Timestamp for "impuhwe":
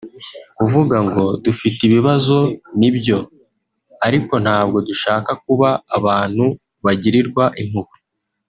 7.61-7.97